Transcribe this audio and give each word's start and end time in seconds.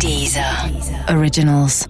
Dieser 0.00 0.70
Originals. 1.08 1.86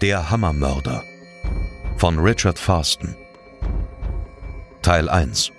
Der 0.00 0.30
Hammermörder. 0.30 1.04
Von 1.96 2.18
Richard 2.18 2.58
Farston. 2.58 3.14
Teil 4.82 5.08
1 5.08 5.52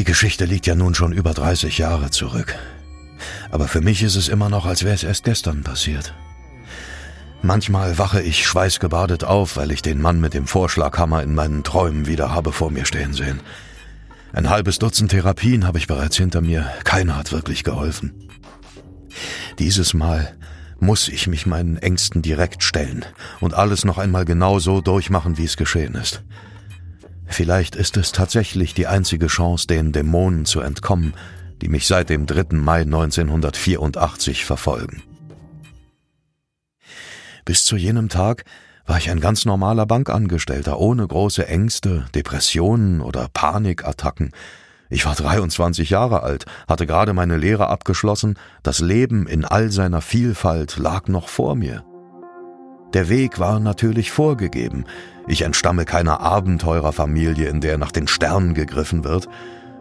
Die 0.00 0.04
Geschichte 0.04 0.46
liegt 0.46 0.66
ja 0.66 0.74
nun 0.74 0.94
schon 0.94 1.12
über 1.12 1.34
30 1.34 1.76
Jahre 1.76 2.08
zurück. 2.08 2.54
Aber 3.50 3.68
für 3.68 3.82
mich 3.82 4.02
ist 4.02 4.16
es 4.16 4.28
immer 4.28 4.48
noch, 4.48 4.64
als 4.64 4.82
wäre 4.82 4.94
es 4.94 5.04
erst 5.04 5.24
gestern 5.24 5.62
passiert. 5.62 6.14
Manchmal 7.42 7.98
wache 7.98 8.22
ich 8.22 8.46
schweißgebadet 8.46 9.24
auf, 9.24 9.58
weil 9.58 9.70
ich 9.70 9.82
den 9.82 10.00
Mann 10.00 10.18
mit 10.18 10.32
dem 10.32 10.46
Vorschlaghammer 10.46 11.22
in 11.22 11.34
meinen 11.34 11.64
Träumen 11.64 12.06
wieder 12.06 12.32
habe 12.32 12.50
vor 12.50 12.70
mir 12.70 12.86
stehen 12.86 13.12
sehen. 13.12 13.40
Ein 14.32 14.48
halbes 14.48 14.78
Dutzend 14.78 15.10
Therapien 15.10 15.66
habe 15.66 15.76
ich 15.76 15.86
bereits 15.86 16.16
hinter 16.16 16.40
mir, 16.40 16.72
keine 16.84 17.14
hat 17.14 17.30
wirklich 17.30 17.62
geholfen. 17.62 18.26
Dieses 19.58 19.92
Mal 19.92 20.34
muss 20.78 21.08
ich 21.08 21.26
mich 21.26 21.44
meinen 21.44 21.76
Ängsten 21.76 22.22
direkt 22.22 22.62
stellen 22.62 23.04
und 23.40 23.52
alles 23.52 23.84
noch 23.84 23.98
einmal 23.98 24.24
genau 24.24 24.60
so 24.60 24.80
durchmachen, 24.80 25.36
wie 25.36 25.44
es 25.44 25.58
geschehen 25.58 25.94
ist. 25.94 26.22
Vielleicht 27.30 27.76
ist 27.76 27.96
es 27.96 28.10
tatsächlich 28.10 28.74
die 28.74 28.88
einzige 28.88 29.28
Chance, 29.28 29.68
den 29.68 29.92
Dämonen 29.92 30.44
zu 30.46 30.60
entkommen, 30.60 31.14
die 31.62 31.68
mich 31.68 31.86
seit 31.86 32.10
dem 32.10 32.26
3. 32.26 32.56
Mai 32.56 32.80
1984 32.80 34.44
verfolgen. 34.44 35.02
Bis 37.44 37.64
zu 37.64 37.76
jenem 37.76 38.08
Tag 38.08 38.44
war 38.84 38.98
ich 38.98 39.10
ein 39.10 39.20
ganz 39.20 39.44
normaler 39.44 39.86
Bankangestellter, 39.86 40.78
ohne 40.80 41.06
große 41.06 41.46
Ängste, 41.46 42.06
Depressionen 42.14 43.00
oder 43.00 43.28
Panikattacken. 43.32 44.32
Ich 44.88 45.06
war 45.06 45.14
23 45.14 45.88
Jahre 45.88 46.24
alt, 46.24 46.46
hatte 46.68 46.86
gerade 46.86 47.12
meine 47.12 47.36
Lehre 47.36 47.68
abgeschlossen, 47.68 48.36
das 48.64 48.80
Leben 48.80 49.28
in 49.28 49.44
all 49.44 49.70
seiner 49.70 50.00
Vielfalt 50.00 50.78
lag 50.78 51.06
noch 51.06 51.28
vor 51.28 51.54
mir. 51.54 51.84
Der 52.92 53.08
Weg 53.08 53.38
war 53.38 53.60
natürlich 53.60 54.10
vorgegeben. 54.10 54.84
Ich 55.28 55.42
entstamme 55.42 55.84
keiner 55.84 56.20
Abenteurerfamilie, 56.20 57.48
in 57.48 57.60
der 57.60 57.78
nach 57.78 57.92
den 57.92 58.08
Sternen 58.08 58.54
gegriffen 58.54 59.04
wird. 59.04 59.28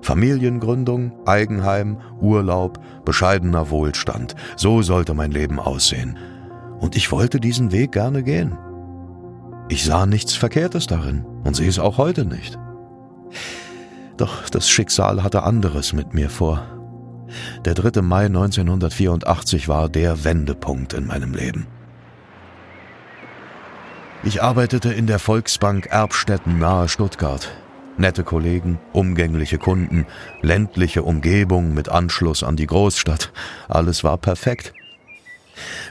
Familiengründung, 0.01 1.11
Eigenheim, 1.25 1.97
Urlaub, 2.21 2.79
bescheidener 3.03 3.69
Wohlstand, 3.69 4.35
so 4.55 4.81
sollte 4.81 5.13
mein 5.13 5.31
Leben 5.31 5.59
aussehen. 5.59 6.17
Und 6.79 6.95
ich 6.95 7.11
wollte 7.11 7.39
diesen 7.39 7.71
Weg 7.71 7.91
gerne 7.93 8.23
gehen. 8.23 8.57
Ich 9.67 9.83
sah 9.83 10.05
nichts 10.05 10.35
Verkehrtes 10.35 10.87
darin 10.87 11.25
und 11.43 11.55
sehe 11.55 11.67
es 11.67 11.79
auch 11.79 11.97
heute 11.97 12.25
nicht. 12.25 12.57
Doch 14.17 14.49
das 14.49 14.69
Schicksal 14.69 15.23
hatte 15.23 15.43
anderes 15.43 15.93
mit 15.93 16.13
mir 16.13 16.29
vor. 16.29 16.63
Der 17.65 17.73
3. 17.73 18.01
Mai 18.01 18.25
1984 18.25 19.67
war 19.67 19.89
der 19.89 20.23
Wendepunkt 20.23 20.93
in 20.93 21.07
meinem 21.07 21.33
Leben. 21.33 21.67
Ich 24.21 24.43
arbeitete 24.43 24.91
in 24.91 25.07
der 25.07 25.17
Volksbank 25.17 25.85
Erbstetten 25.85 26.59
nahe 26.59 26.89
Stuttgart. 26.89 27.49
Nette 27.97 28.25
Kollegen, 28.25 28.77
umgängliche 28.91 29.57
Kunden, 29.57 30.05
ländliche 30.41 31.03
Umgebung 31.03 31.73
mit 31.73 31.87
Anschluss 31.87 32.43
an 32.43 32.57
die 32.57 32.67
Großstadt. 32.67 33.31
Alles 33.69 34.03
war 34.03 34.17
perfekt. 34.17 34.73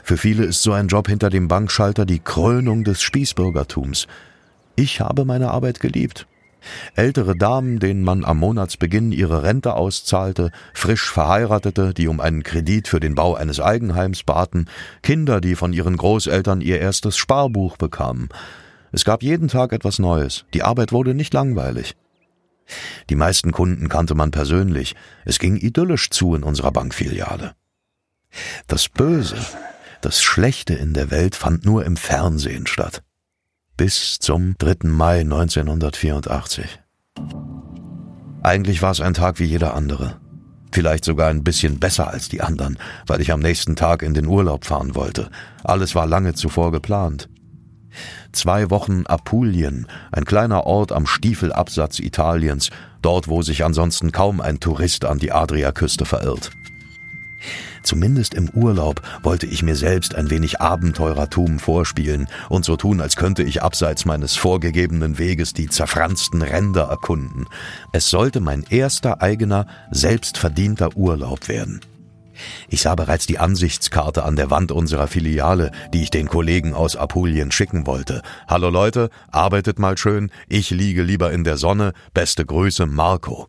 Für 0.03 0.17
viele 0.17 0.45
ist 0.45 0.61
so 0.61 0.73
ein 0.73 0.87
Job 0.87 1.07
hinter 1.07 1.31
dem 1.31 1.47
Bankschalter 1.47 2.05
die 2.05 2.19
Krönung 2.19 2.83
des 2.83 3.01
Spießbürgertums. 3.01 4.07
Ich 4.75 5.01
habe 5.01 5.25
meine 5.25 5.49
Arbeit 5.49 5.79
geliebt 5.79 6.27
Ältere 6.95 7.35
Damen, 7.35 7.79
denen 7.79 8.03
man 8.03 8.25
am 8.25 8.39
Monatsbeginn 8.39 9.11
ihre 9.11 9.43
Rente 9.43 9.73
auszahlte, 9.73 10.51
frisch 10.73 11.09
Verheiratete, 11.11 11.93
die 11.93 12.07
um 12.07 12.19
einen 12.19 12.43
Kredit 12.43 12.87
für 12.87 12.99
den 12.99 13.15
Bau 13.15 13.35
eines 13.35 13.59
Eigenheims 13.59 14.23
baten, 14.23 14.69
Kinder, 15.01 15.41
die 15.41 15.55
von 15.55 15.73
ihren 15.73 15.97
Großeltern 15.97 16.61
ihr 16.61 16.79
erstes 16.79 17.17
Sparbuch 17.17 17.77
bekamen. 17.77 18.29
Es 18.91 19.05
gab 19.05 19.23
jeden 19.23 19.47
Tag 19.47 19.71
etwas 19.71 19.99
Neues. 19.99 20.45
Die 20.53 20.63
Arbeit 20.63 20.91
wurde 20.91 21.13
nicht 21.13 21.33
langweilig. 21.33 21.95
Die 23.09 23.15
meisten 23.15 23.51
Kunden 23.51 23.89
kannte 23.89 24.15
man 24.15 24.31
persönlich. 24.31 24.95
Es 25.25 25.39
ging 25.39 25.55
idyllisch 25.55 26.09
zu 26.09 26.35
in 26.35 26.43
unserer 26.43 26.71
Bankfiliale. 26.71 27.53
Das 28.67 28.89
Böse, 28.89 29.37
das 30.01 30.21
Schlechte 30.21 30.75
in 30.75 30.93
der 30.93 31.09
Welt 31.09 31.35
fand 31.35 31.65
nur 31.65 31.85
im 31.85 31.97
Fernsehen 31.97 32.67
statt 32.67 33.01
bis 33.79 34.19
zum 34.19 34.55
3. 34.57 34.89
Mai 34.89 35.21
1984. 35.21 36.81
Eigentlich 38.43 38.81
war 38.81 38.91
es 38.91 38.99
ein 38.99 39.13
Tag 39.13 39.39
wie 39.39 39.45
jeder 39.45 39.73
andere. 39.73 40.19
Vielleicht 40.73 41.05
sogar 41.05 41.29
ein 41.29 41.45
bisschen 41.45 41.79
besser 41.79 42.09
als 42.09 42.27
die 42.27 42.41
anderen, 42.41 42.77
weil 43.07 43.21
ich 43.21 43.31
am 43.31 43.39
nächsten 43.39 43.77
Tag 43.77 44.03
in 44.03 44.13
den 44.13 44.25
Urlaub 44.25 44.65
fahren 44.65 44.95
wollte. 44.95 45.29
Alles 45.63 45.95
war 45.95 46.07
lange 46.07 46.33
zuvor 46.33 46.73
geplant. 46.73 47.29
Zwei 48.33 48.69
Wochen 48.69 49.05
Apulien, 49.05 49.87
ein 50.11 50.25
kleiner 50.25 50.65
Ort 50.65 50.91
am 50.91 51.05
Stiefelabsatz 51.05 51.99
Italiens, 51.99 52.71
dort 53.01 53.29
wo 53.29 53.43
sich 53.43 53.63
ansonsten 53.63 54.11
kaum 54.11 54.41
ein 54.41 54.59
Tourist 54.59 55.05
an 55.05 55.19
die 55.19 55.31
Adriaküste 55.31 56.03
verirrt. 56.03 56.51
Zumindest 57.83 58.33
im 58.33 58.49
Urlaub 58.49 59.01
wollte 59.23 59.45
ich 59.45 59.63
mir 59.63 59.75
selbst 59.75 60.15
ein 60.15 60.29
wenig 60.29 60.61
Abenteurertum 60.61 61.59
vorspielen 61.59 62.27
und 62.49 62.65
so 62.65 62.75
tun, 62.75 63.01
als 63.01 63.15
könnte 63.15 63.43
ich 63.43 63.63
abseits 63.63 64.05
meines 64.05 64.35
vorgegebenen 64.35 65.17
Weges 65.17 65.53
die 65.53 65.67
zerfransten 65.67 66.41
Ränder 66.41 66.83
erkunden. 66.83 67.47
Es 67.93 68.09
sollte 68.09 68.39
mein 68.39 68.63
erster 68.69 69.21
eigener, 69.21 69.67
selbstverdienter 69.91 70.95
Urlaub 70.95 71.47
werden. 71.47 71.81
Ich 72.69 72.81
sah 72.81 72.95
bereits 72.95 73.25
die 73.25 73.39
Ansichtskarte 73.39 74.23
an 74.23 74.35
der 74.35 74.49
Wand 74.49 74.71
unserer 74.71 75.07
Filiale, 75.07 75.71
die 75.93 76.03
ich 76.03 76.09
den 76.09 76.27
Kollegen 76.27 76.73
aus 76.73 76.95
Apulien 76.95 77.51
schicken 77.51 77.85
wollte. 77.85 78.21
Hallo 78.47 78.69
Leute, 78.69 79.09
arbeitet 79.31 79.79
mal 79.79 79.97
schön, 79.97 80.31
ich 80.47 80.69
liege 80.69 81.03
lieber 81.03 81.31
in 81.31 81.43
der 81.43 81.57
Sonne, 81.57 81.93
beste 82.13 82.45
Grüße 82.45 82.85
Marco. 82.85 83.47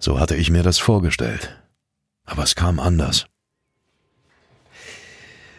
So 0.00 0.20
hatte 0.20 0.36
ich 0.36 0.50
mir 0.50 0.62
das 0.62 0.78
vorgestellt. 0.78 1.56
Aber 2.28 2.44
es 2.44 2.54
kam 2.54 2.78
anders. 2.78 3.26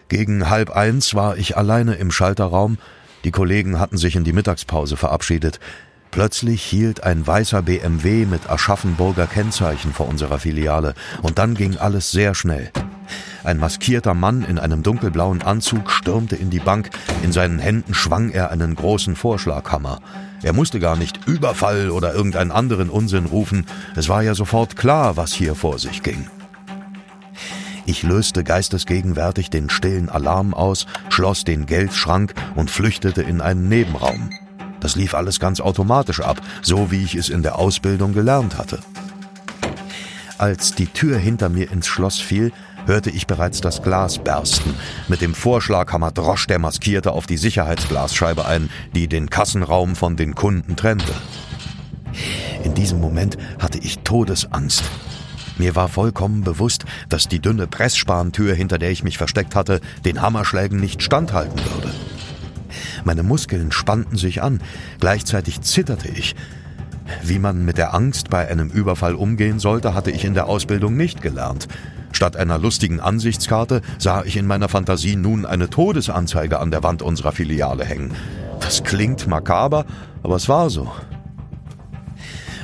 Gegen 0.07 0.50
halb 0.50 0.72
eins 0.72 1.13
war 1.13 1.38
ich 1.38 1.57
alleine 1.57 1.96
im 1.96 2.12
Schalterraum, 2.12 2.78
die 3.24 3.31
Kollegen 3.31 3.80
hatten 3.80 3.97
sich 3.97 4.16
in 4.16 4.24
die 4.24 4.34
Mittagspause 4.34 4.96
verabschiedet. 4.96 5.59
Plötzlich 6.12 6.63
hielt 6.63 7.03
ein 7.03 7.28
weißer 7.28 7.62
BMW 7.62 8.25
mit 8.25 8.50
Aschaffenburger 8.50 9.28
Kennzeichen 9.28 9.94
vor 9.94 10.08
unserer 10.08 10.40
Filiale, 10.40 10.96
und 11.22 11.38
dann 11.38 11.53
ging 11.53 11.78
alles 11.78 12.12
sehr 12.12 12.34
schnell. 12.34 12.72
Ein 13.44 13.59
maskierter 13.59 14.16
Mann 14.16 14.44
in 14.44 14.58
einem 14.58 14.81
dunkelblauen 14.84 15.44
Anzug 15.44 15.91
stürmte 15.91 16.35
in 16.35 16.50
die 16.50 16.59
Bank, 16.59 16.90
in 17.24 17.31
seinen 17.31 17.59
Händen 17.59 17.94
schwang 17.94 18.31
er 18.31 18.50
einen 18.50 18.75
großen 18.75 19.16
Vorschlaghammer. 19.16 20.00
Er 20.41 20.53
musste 20.53 20.79
gar 20.79 20.96
nicht 20.96 21.28
Überfall 21.28 21.91
oder 21.91 22.13
irgendeinen 22.13 22.52
anderen 22.52 22.90
Unsinn 22.90 23.25
rufen, 23.25 23.68
es 23.96 24.09
war 24.09 24.24
ja 24.24 24.34
sofort 24.34 24.75
klar, 24.75 25.18
was 25.18 25.34
hier 25.34 25.53
vor 25.53 25.78
sich 25.78 26.02
ging. 26.02 26.28
Ich 27.90 28.04
löste 28.04 28.44
geistesgegenwärtig 28.44 29.50
den 29.50 29.68
stillen 29.72 30.10
Alarm 30.10 30.54
aus, 30.54 30.86
schloss 31.10 31.44
den 31.44 31.66
Geldschrank 31.66 32.36
und 32.54 32.70
flüchtete 32.70 33.24
in 33.24 33.42
einen 33.42 33.68
Nebenraum. 33.68 34.30
Das 34.80 34.96
lief 34.96 35.16
alles 35.16 35.40
ganz 35.40 35.60
automatisch 35.60 36.20
ab, 36.20 36.40
so 36.62 36.92
wie 36.92 37.04
ich 37.04 37.16
es 37.16 37.30
in 37.30 37.42
der 37.42 37.58
Ausbildung 37.58 38.14
gelernt 38.14 38.60
hatte. 38.60 38.78
Als 40.38 40.76
die 40.76 40.86
Tür 40.86 41.18
hinter 41.18 41.50
mir 41.50 41.72
ins 41.72 41.88
Schloss 41.88 42.20
fiel, 42.20 42.52
hörte 42.86 43.09
ich 43.09 43.26
bereits 43.26 43.59
das 43.59 43.82
Glas 43.82 44.20
bersten. 44.20 44.76
Mit 45.08 45.22
dem 45.22 45.34
Vorschlaghammer 45.34 46.12
drosch 46.12 46.46
der 46.46 46.59
Maskierte 46.59 47.12
auf 47.12 47.26
die 47.26 47.38
Sicherheitsglasscheibe 47.38 48.46
ein, 48.46 48.70
die 48.94 49.08
den 49.08 49.32
Kassenraum 49.32 49.96
von 49.96 50.16
den 50.16 50.35
Kunden 50.35 50.76
trennte. 50.76 51.16
In 52.64 52.76
diesem 52.76 53.00
Moment 53.00 53.40
hatte 53.58 53.80
ich 53.80 53.97
Todesangst. 54.03 54.84
Mir 55.59 55.76
war 55.76 55.90
vollkommen 55.90 56.44
bewusst, 56.44 56.85
dass 57.09 57.28
die 57.28 57.40
dünne 57.40 57.67
Pressspanntür, 57.67 58.56
hinter 58.56 58.79
der 58.79 58.91
ich 58.91 59.03
mich 59.03 59.17
versteckt 59.17 59.56
hatte, 59.56 59.82
den 60.06 60.22
Hammerschlägen 60.22 60.79
nicht 60.79 61.03
standhalten 61.03 61.59
würde. 61.59 61.94
Meine 63.03 63.23
Muskeln 63.23 63.73
spannten 63.73 64.16
sich 64.16 64.41
an, 64.41 64.61
gleichzeitig 65.02 65.61
zitterte 65.61 66.08
ich. 66.08 66.34
Wie 67.23 67.40
man 67.40 67.66
mit 67.66 67.78
der 67.78 67.94
Angst 67.94 68.29
bei 68.29 68.47
einem 68.47 68.70
Überfall 68.70 69.16
umgehen 69.16 69.59
sollte, 69.59 69.94
hatte 69.94 70.11
ich 70.11 70.23
in 70.23 70.34
der 70.34 70.47
Ausbildung 70.47 70.96
nicht 70.96 71.22
gelernt. 71.22 71.67
Statt 72.14 72.38
einer 72.38 72.58
lustigen 72.58 73.02
Ansichtskarte 73.02 73.82
sah 73.97 74.23
ich 74.23 74.38
in 74.38 74.47
meiner 74.47 74.70
Fantasie 74.70 75.17
nun 75.17 75.46
eine 75.46 75.70
Todesanzeige 75.70 76.59
an 76.59 76.72
der 76.72 76.84
Wand 76.84 77.02
unserer 77.02 77.34
Filiale 77.34 77.84
hängen. 77.84 78.16
Das 78.61 78.84
klingt 78.84 79.28
makaber, 79.28 79.85
aber 80.23 80.38
es 80.38 80.47
war 80.47 80.70
so. 80.70 80.90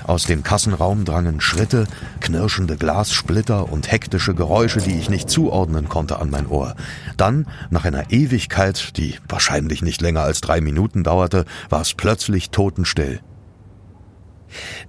Aus 0.07 0.25
dem 0.25 0.43
Kassenraum 0.43 1.03
drangen 1.03 1.41
Schritte, 1.41 1.87
knirschende 2.19 2.77
Glassplitter 2.77 3.71
und 3.71 3.91
hektische 3.91 4.35
Geräusche, 4.35 4.79
die 4.79 4.99
ich 4.99 5.09
nicht 5.09 5.31
zuordnen 5.31 5.89
konnte, 5.89 6.19
an 6.19 6.29
mein 6.29 6.45
Ohr. 6.45 6.75
Dann, 7.17 7.47
nach 7.71 7.85
einer 7.85 8.11
Ewigkeit, 8.11 8.97
die 8.97 9.15
wahrscheinlich 9.27 9.81
nicht 9.81 10.03
länger 10.03 10.21
als 10.21 10.41
drei 10.41 10.61
Minuten 10.61 11.03
dauerte, 11.03 11.45
war 11.69 11.81
es 11.81 11.95
plötzlich 11.95 12.51
totenstill. 12.51 13.19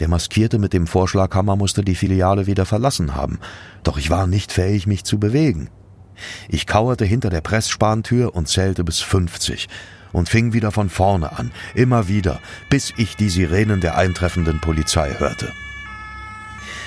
Der 0.00 0.08
Maskierte 0.08 0.58
mit 0.58 0.74
dem 0.74 0.86
Vorschlaghammer 0.86 1.56
musste 1.56 1.82
die 1.82 1.94
Filiale 1.94 2.46
wieder 2.46 2.66
verlassen 2.66 3.14
haben, 3.14 3.38
doch 3.84 3.96
ich 3.96 4.10
war 4.10 4.26
nicht 4.26 4.52
fähig, 4.52 4.86
mich 4.86 5.04
zu 5.04 5.18
bewegen. 5.18 5.70
Ich 6.48 6.66
kauerte 6.66 7.06
hinter 7.06 7.30
der 7.30 7.40
Pressspanntür 7.40 8.34
und 8.34 8.48
zählte 8.48 8.84
bis 8.84 9.00
50 9.00 9.68
und 10.12 10.28
fing 10.28 10.52
wieder 10.52 10.72
von 10.72 10.88
vorne 10.88 11.38
an, 11.38 11.52
immer 11.74 12.08
wieder, 12.08 12.40
bis 12.68 12.92
ich 12.96 13.16
die 13.16 13.28
Sirenen 13.28 13.80
der 13.80 13.96
eintreffenden 13.96 14.60
Polizei 14.60 15.14
hörte. 15.18 15.52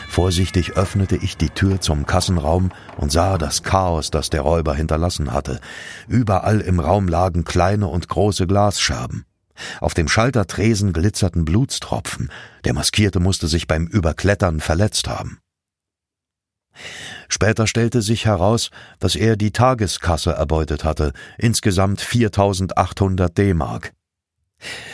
Vorsichtig 0.10 0.72
öffnete 0.72 1.18
ich 1.18 1.38
die 1.38 1.52
Tür 1.52 1.82
zum 1.82 2.08
Kassenraum 2.08 2.72
und 2.98 3.12
sah 3.12 3.38
das 3.38 3.62
Chaos, 3.62 4.10
das 4.10 4.32
der 4.32 4.42
Räuber 4.42 4.74
hinterlassen 4.74 5.32
hatte. 5.32 5.62
Überall 6.08 6.62
im 6.62 6.80
Raum 6.80 7.08
lagen 7.08 7.44
kleine 7.44 7.88
und 7.88 8.10
große 8.10 8.48
Glasscherben. 8.48 9.26
Auf 9.80 9.94
dem 9.94 10.08
Schaltertresen 10.08 10.94
glitzerten 10.94 11.46
Blutstropfen. 11.46 12.32
Der 12.64 12.74
Maskierte 12.74 13.20
musste 13.20 13.48
sich 13.48 13.68
beim 13.68 13.86
Überklettern 13.86 14.62
verletzt 14.62 15.08
haben. 15.08 15.40
Später 17.30 17.68
stellte 17.68 18.02
sich 18.02 18.26
heraus, 18.26 18.72
dass 19.00 19.16
er 19.16 19.38
die 19.38 19.52
Tageskasse 19.52 20.32
erbeutet 20.32 20.84
hatte, 20.84 21.14
insgesamt 21.38 22.02
4800 22.02 23.38
D-Mark. 23.38 23.94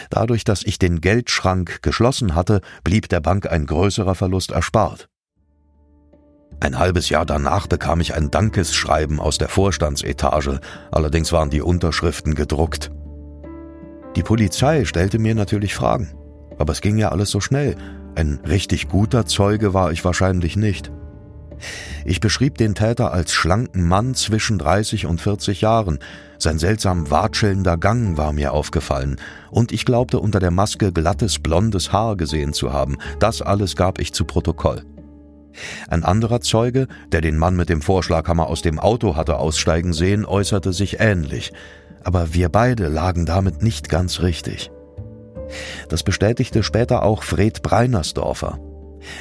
Dadurch, 0.10 0.44
dass 0.44 0.62
ich 0.64 0.78
den 0.78 1.02
Geldschrank 1.02 1.82
geschlossen 1.82 2.36
hatte, 2.36 2.62
blieb 2.84 3.10
der 3.10 3.22
Bank 3.22 3.50
ein 3.50 3.66
größerer 3.66 4.14
Verlust 4.14 4.52
erspart. 4.52 5.08
Ein 6.60 6.78
halbes 6.78 7.10
Jahr 7.10 7.26
danach 7.26 7.68
bekam 7.68 8.00
ich 8.00 8.14
ein 8.14 8.32
Dankesschreiben 8.32 9.20
aus 9.20 9.38
der 9.38 9.50
Vorstandsetage, 9.50 10.60
allerdings 10.92 11.32
waren 11.32 11.50
die 11.50 11.62
Unterschriften 11.62 12.36
gedruckt. 12.36 12.92
Die 14.16 14.24
Polizei 14.24 14.86
stellte 14.86 15.20
mir 15.20 15.36
natürlich 15.36 15.76
Fragen, 15.76 16.14
aber 16.58 16.74
es 16.74 16.82
ging 16.82 16.98
ja 16.98 17.10
alles 17.10 17.32
so 17.32 17.42
schnell. 17.42 17.76
Ein 18.16 18.40
richtig 18.48 18.88
guter 18.88 19.26
Zeuge 19.26 19.74
war 19.74 19.92
ich 19.92 20.06
wahrscheinlich 20.06 20.56
nicht. 20.56 20.92
Ich 22.06 22.20
beschrieb 22.20 22.58
den 22.58 22.76
Täter 22.76 23.12
als 23.12 23.34
schlanken 23.34 23.88
Mann 23.88 24.14
zwischen 24.14 24.58
30 24.60 25.06
und 25.06 25.22
40 25.22 25.62
Jahren. 25.62 26.00
Sein 26.38 26.60
seltsam 26.60 27.10
watschelnder 27.10 27.78
Gang 27.78 28.18
war 28.18 28.34
mir 28.34 28.54
aufgefallen, 28.54 29.18
und 29.50 29.72
ich 29.72 29.86
glaubte 29.86 30.20
unter 30.20 30.40
der 30.40 30.52
Maske 30.52 30.92
glattes 30.92 31.40
blondes 31.40 31.92
Haar 31.92 32.16
gesehen 32.18 32.54
zu 32.54 32.74
haben. 32.74 32.98
Das 33.20 33.42
alles 33.42 33.76
gab 33.76 34.00
ich 34.00 34.14
zu 34.14 34.26
Protokoll. 34.26 34.84
Ein 35.88 36.04
anderer 36.04 36.42
Zeuge, 36.42 36.88
der 37.12 37.22
den 37.22 37.38
Mann 37.38 37.56
mit 37.56 37.70
dem 37.70 37.82
Vorschlaghammer 37.82 38.48
aus 38.48 38.62
dem 38.62 38.80
Auto 38.80 39.16
hatte 39.16 39.38
aussteigen 39.38 39.94
sehen, 39.94 40.26
äußerte 40.26 40.74
sich 40.74 41.00
ähnlich. 41.00 41.54
Aber 42.04 42.34
wir 42.34 42.50
beide 42.50 42.88
lagen 42.88 43.26
damit 43.26 43.64
nicht 43.64 43.90
ganz 43.90 44.22
richtig. 44.22 44.70
Das 45.90 46.04
bestätigte 46.04 46.64
später 46.64 47.04
auch 47.04 47.24
Fred 47.24 47.62
Breinersdorfer. 47.62 48.60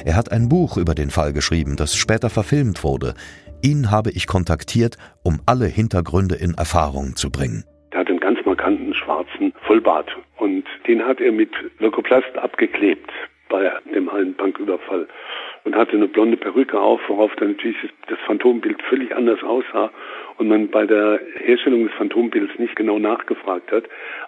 Er 0.05 0.15
hat 0.15 0.31
ein 0.31 0.49
Buch 0.49 0.77
über 0.77 0.95
den 0.95 1.09
Fall 1.09 1.33
geschrieben, 1.33 1.75
das 1.75 1.95
später 1.95 2.29
verfilmt 2.29 2.83
wurde. 2.83 3.13
Ihn 3.61 3.91
habe 3.91 4.11
ich 4.11 4.27
kontaktiert, 4.27 4.97
um 5.23 5.39
alle 5.45 5.65
Hintergründe 5.65 6.35
in 6.35 6.53
Erfahrung 6.53 7.15
zu 7.15 7.31
bringen. 7.31 7.63
Er 7.91 8.01
hat 8.01 8.09
einen 8.09 8.19
ganz 8.19 8.39
markanten 8.45 8.93
schwarzen 8.93 9.53
Vollbart 9.65 10.09
und 10.37 10.65
den 10.87 11.01
hat 11.01 11.19
er 11.21 11.31
mit 11.31 11.49
Leukoplast 11.79 12.37
abgeklebt 12.37 13.09
bei 13.49 13.71
dem 13.93 14.09
einen 14.09 14.35
Banküberfall 14.35 15.07
und 15.65 15.75
hatte 15.75 15.93
eine 15.93 16.07
blonde 16.07 16.37
Perücke 16.37 16.79
auf, 16.79 17.01
worauf 17.07 17.35
dann 17.35 17.51
natürlich 17.51 17.77
das 18.07 18.19
Phantombild 18.25 18.81
völlig 18.83 19.13
anders 19.15 19.43
aussah 19.43 19.91
und 20.37 20.47
man 20.47 20.69
bei 20.69 20.85
der 20.85 21.19
Herstellung 21.39 21.85
des 21.85 21.93
Phantombilds 21.95 22.57
nicht 22.59 22.75
genau 22.75 22.99
nachgefragt 22.99 23.71
hat, 23.71 23.85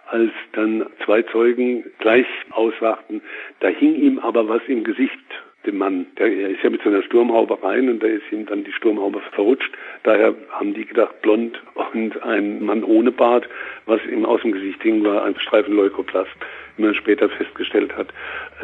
als 0.07 0.31
dann 0.53 0.85
zwei 1.05 1.21
Zeugen 1.21 1.85
gleich 1.99 2.27
aussagten, 2.51 3.21
da 3.59 3.67
hing 3.67 3.95
ihm 3.95 4.19
aber 4.19 4.49
was 4.49 4.61
im 4.67 4.83
Gesicht 4.83 5.19
dem 5.65 5.77
Mann. 5.77 6.07
Der 6.17 6.27
ist 6.27 6.63
ja 6.63 6.69
mit 6.69 6.81
so 6.81 6.89
einer 6.89 7.03
Sturmhaube 7.03 7.61
rein 7.61 7.89
und 7.89 8.01
da 8.01 8.07
ist 8.07 8.31
ihm 8.31 8.45
dann 8.45 8.63
die 8.63 8.71
Sturmhaube 8.71 9.21
verrutscht. 9.33 9.71
Daher 10.03 10.33
haben 10.51 10.73
die 10.73 10.85
gedacht, 10.85 11.21
blond 11.21 11.61
und 11.93 12.23
ein 12.23 12.63
Mann 12.63 12.83
ohne 12.83 13.11
Bart, 13.11 13.47
was 13.85 13.99
ihm 14.05 14.25
aus 14.25 14.41
dem 14.41 14.53
Gesicht 14.53 14.81
hing, 14.81 15.03
war 15.03 15.25
ein 15.25 15.37
Streifen 15.39 15.75
Leukoplast, 15.75 16.31
man 16.79 16.93
später 16.93 17.29
festgestellt 17.29 17.95
hat. 17.95 18.07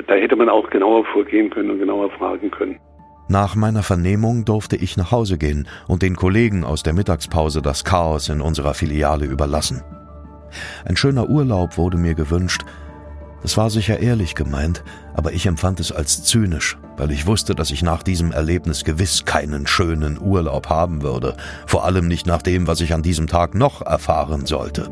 Da 0.08 0.16
hätte 0.16 0.36
man 0.36 0.50
auch 0.50 0.70
genauer 0.70 1.06
vorgehen 1.06 1.50
können 1.50 1.72
und 1.72 1.80
genauer 1.80 2.10
fragen 2.12 2.52
können. 2.52 2.80
Nach 3.30 3.56
meiner 3.56 3.84
Vernehmung 3.84 4.46
durfte 4.46 4.76
ich 4.76 4.98
nach 4.98 5.12
Hause 5.12 5.38
gehen 5.38 5.68
und 5.88 6.02
den 6.02 6.16
Kollegen 6.16 6.64
aus 6.64 6.84
der 6.84 6.94
Mittagspause 6.94 7.62
das 7.62 7.84
Chaos 7.84 8.30
in 8.30 8.42
unserer 8.42 8.74
Filiale 8.74 9.26
überlassen. 9.26 9.82
Ein 10.86 10.98
schöner 10.98 11.30
Urlaub 11.30 11.78
wurde 11.78 11.98
mir 11.98 12.14
gewünscht, 12.14 12.64
es 13.46 13.58
war 13.58 13.70
sicher 13.70 14.00
ehrlich 14.00 14.36
gemeint, 14.36 14.86
aber 15.16 15.34
ich 15.34 15.46
empfand 15.48 15.82
es 15.82 15.92
als 15.92 16.24
zynisch, 16.24 16.78
weil 16.96 17.12
ich 17.12 17.28
wusste, 17.28 17.54
dass 17.54 17.72
ich 17.72 17.84
nach 17.84 18.02
diesem 18.02 18.32
Erlebnis 18.32 18.86
gewiss 18.86 19.26
keinen 19.26 19.68
schönen 19.68 20.18
Urlaub 20.20 20.70
haben 20.70 21.02
würde, 21.02 21.36
vor 21.68 21.84
allem 21.84 22.08
nicht 22.08 22.26
nach 22.26 22.42
dem, 22.42 22.68
was 22.68 22.80
ich 22.80 22.94
an 22.94 23.04
diesem 23.04 23.28
Tag 23.28 23.54
noch 23.54 23.82
erfahren 23.82 24.46
sollte. 24.46 24.90